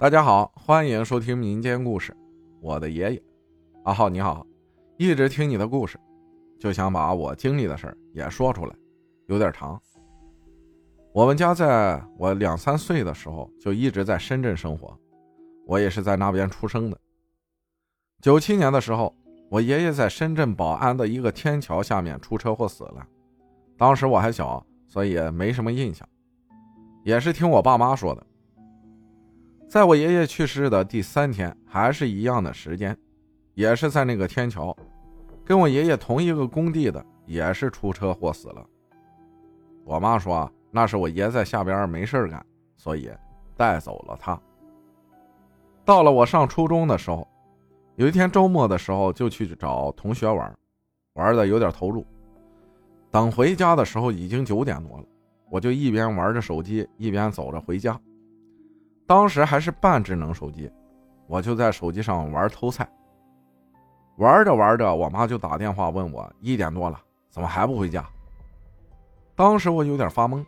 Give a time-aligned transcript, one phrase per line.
[0.00, 2.16] 大家好，欢迎收听民间故事。
[2.62, 3.22] 我的爷爷，
[3.84, 4.46] 阿浩你好，
[4.96, 6.00] 一直听你的故事，
[6.58, 8.74] 就想把我经历的事儿也说出来，
[9.26, 9.78] 有点长。
[11.12, 14.98] 我们家在我两三岁的时候就一直在深圳生活，
[15.66, 16.98] 我也是在那边出生的。
[18.22, 19.14] 九七年的时候，
[19.50, 23.06] 我爷爷在深圳宝安的一个天桥下面出车祸死了，
[23.76, 26.08] 当时我还小，所以没什么印象，
[27.04, 28.26] 也是听我爸妈说的。
[29.70, 32.98] 在我爷爷去世的第三天，还是一样的时间，
[33.54, 34.76] 也是在那个天桥，
[35.44, 38.66] 跟我爷爷同一个工地的，也是出车祸死了。
[39.84, 42.44] 我妈说那是我爷在下边没事干，
[42.76, 43.12] 所以
[43.56, 44.36] 带走了他。
[45.84, 47.24] 到了我上初中的时候，
[47.94, 50.52] 有一天周末的时候就去找同学玩，
[51.12, 52.04] 玩的有点投入。
[53.08, 55.04] 等回家的时候已经九点多了，
[55.48, 57.96] 我就一边玩着手机，一边走着回家。
[59.10, 60.70] 当时还是半智能手机，
[61.26, 62.88] 我就在手机上玩偷菜。
[64.18, 66.96] 玩着玩着，我妈就打电话问我一点多了，
[67.28, 68.08] 怎么还不回家？
[69.34, 70.44] 当时我有点发懵，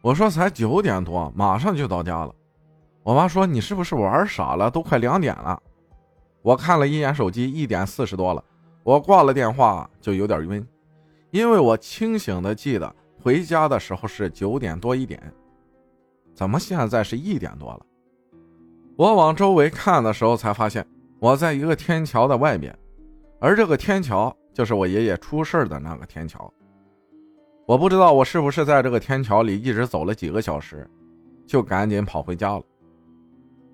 [0.00, 2.32] 我说才九点多，马上就到家了。
[3.02, 4.70] 我妈说你是不是玩傻了？
[4.70, 5.60] 都快两点了。
[6.40, 8.44] 我看了一眼手机，一点四十多了。
[8.84, 10.64] 我挂了电话就有点晕，
[11.32, 15.20] 因为我清醒的记得回家的时候是九点多一点。
[16.34, 17.80] 怎么现在是一点多了？
[18.96, 20.86] 我往周围看的时候，才发现
[21.18, 22.76] 我在一个天桥的外面，
[23.40, 26.52] 而这个天桥就是我爷爷出事的那个天桥。
[27.66, 30.88] 我不知道我是不是在这个天桥里一直走了几个小时，
[31.46, 32.62] 就赶紧跑回家了。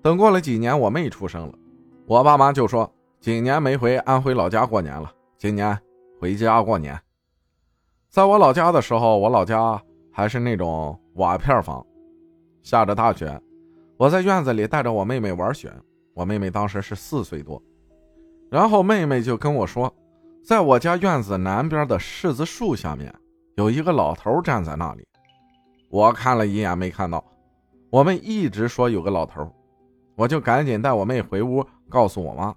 [0.01, 1.53] 等过了几年，我妹出生了，
[2.05, 5.77] 我爸妈就说几年没回安徽老家过年了，今年
[6.19, 6.97] 回家过年。
[8.09, 11.85] 在我老家的时候，我老家还是那种瓦片房。
[12.69, 13.41] 下着大雪，
[13.97, 15.73] 我在院子里带着我妹妹玩雪。
[16.13, 17.59] 我妹妹当时是四岁多，
[18.51, 19.91] 然后妹妹就跟我说，
[20.45, 23.11] 在我家院子南边的柿子树下面
[23.55, 25.03] 有一个老头站在那里。
[25.89, 27.25] 我看了一眼没看到，
[27.89, 29.51] 我们一直说有个老头，
[30.15, 32.55] 我就赶紧带我妹回屋告诉我妈。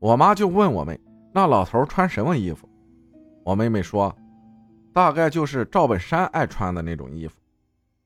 [0.00, 0.98] 我妈就问我妹，
[1.32, 2.68] 那老头穿什么衣服？
[3.44, 4.12] 我妹妹说，
[4.92, 7.39] 大概就是赵本山爱穿的那种衣服。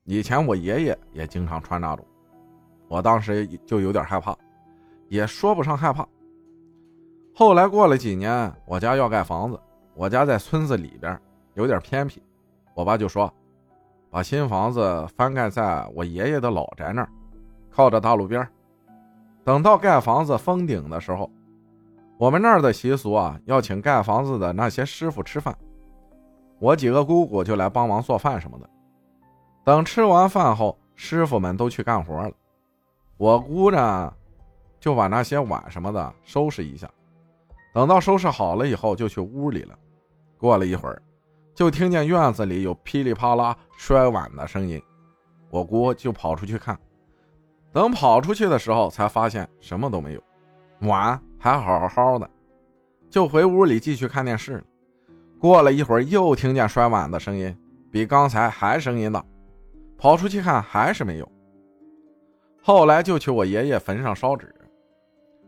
[0.05, 2.05] 以前我爷爷也经常穿那种，
[2.87, 4.37] 我当时就有点害怕，
[5.09, 6.07] 也说不上害怕。
[7.33, 9.59] 后来过了几年，我家要盖房子，
[9.95, 11.19] 我家在村子里边，
[11.55, 12.21] 有点偏僻，
[12.75, 13.33] 我爸就说，
[14.11, 17.09] 把新房子翻盖在我爷爷的老宅那儿，
[17.71, 18.47] 靠着大路边。
[19.43, 21.27] 等到盖房子封顶的时候，
[22.19, 25.57] 我们那儿的习俗啊，要请盖房子的那些师傅吃饭，
[26.59, 28.69] 我几个姑姑就来帮忙做饭什么的。
[29.65, 32.31] 等吃完饭后，师傅们都去干活了，
[33.17, 34.13] 我姑呢，
[34.79, 36.87] 就把那些碗什么的收拾一下。
[37.73, 39.75] 等到收拾好了以后，就去屋里了。
[40.37, 41.01] 过了一会儿，
[41.55, 44.79] 就听见院子里有噼里啪啦摔碗的声音，
[45.49, 46.77] 我姑就跑出去看。
[47.73, 50.21] 等跑出去的时候，才发现什么都没有，
[50.81, 52.29] 碗还好好的，
[53.09, 54.63] 就回屋里继续看电视了。
[55.39, 57.57] 过了一会儿，又听见摔碗的声音，
[57.91, 59.25] 比刚才还声音大。
[59.97, 61.31] 跑出去看还是没有，
[62.61, 64.53] 后来就去我爷爷坟上烧纸，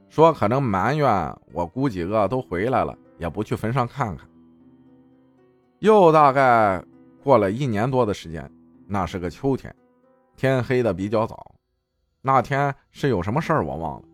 [0.09, 4.27] 说可能埋怨我姑几个都回来了，也不去坟上看看。
[5.79, 6.83] 又大概
[7.23, 8.49] 过了一年多的时间，
[8.87, 9.75] 那是个秋天，
[10.35, 11.53] 天黑的比较早。
[12.21, 14.07] 那天是有什么事儿我忘了，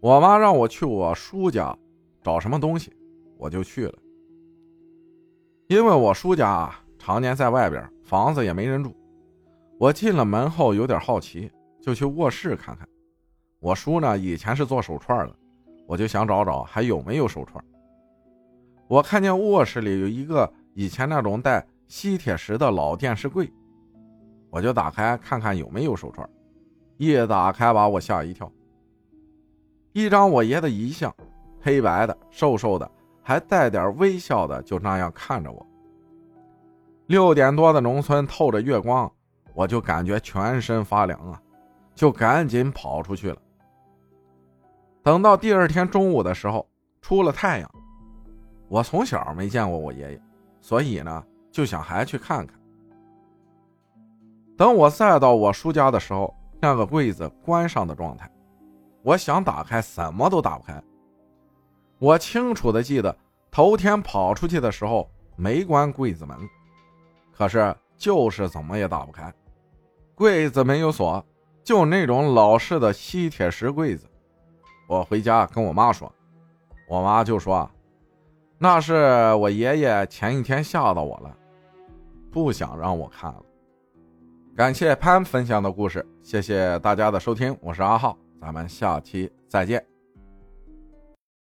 [0.00, 1.74] 我妈让我去我叔家
[2.22, 2.92] 找什么东西，
[3.38, 3.94] 我就去了。
[5.68, 8.94] 因为我叔家常年在外边，房子也没人住。
[9.80, 12.86] 我进了门后有点好奇，就去卧室看看。
[13.60, 15.34] 我叔呢以前是做手串的，
[15.86, 17.64] 我就想找找还有没有手串。
[18.88, 23.50] 我看见卧室里有一个以前那种带吸铁石的老电视柜，
[24.50, 26.28] 我就打开看看有没有手串。
[26.98, 28.52] 一打开把我吓一跳，
[29.94, 31.10] 一张我爷的遗像，
[31.62, 32.90] 黑白的，瘦瘦的，
[33.22, 35.66] 还带点微笑的，就那样看着我。
[37.06, 39.10] 六点多的农村透着月光。
[39.54, 41.40] 我就感觉全身发凉啊，
[41.94, 43.36] 就赶紧跑出去了。
[45.02, 46.68] 等到第二天中午的时候，
[47.00, 47.70] 出了太阳。
[48.68, 50.22] 我从小没见过我爷爷，
[50.60, 52.58] 所以呢就想还去看看。
[54.56, 58.30] 等我再到我叔家的时候，那个柜子关上的状态，
[59.02, 60.80] 我想打开怎么都打不开。
[61.98, 63.16] 我清楚的记得
[63.50, 66.38] 头天跑出去的时候没关柜子门，
[67.32, 69.32] 可是就是怎么也打不开。
[70.20, 71.24] 柜子没有锁，
[71.64, 74.06] 就那种老式的吸铁石柜子。
[74.86, 76.12] 我回家跟我妈说，
[76.86, 77.66] 我妈就说，
[78.58, 81.34] 那是我爷爷前一天吓到我了，
[82.30, 83.42] 不想让我看了。
[84.54, 89.89] 感谢潘分享的故事，谢谢大家的收听，我是阿浩，咱们下期再见。